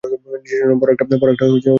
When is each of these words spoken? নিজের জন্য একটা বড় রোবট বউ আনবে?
নিজের 0.03 0.59
জন্য 0.61 0.83
একটা 0.93 1.05
বড় 1.11 1.31
রোবট 1.31 1.39
বউ 1.41 1.55
আনবে? 1.55 1.69